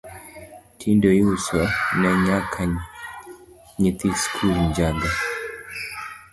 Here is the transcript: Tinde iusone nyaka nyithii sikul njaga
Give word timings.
Tinde 0.77 1.09
iusone 1.21 2.09
nyaka 2.25 2.61
nyithii 3.81 4.19
sikul 4.21 4.55
njaga 4.67 5.09